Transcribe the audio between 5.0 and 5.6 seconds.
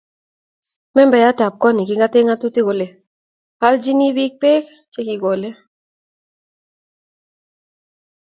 kikole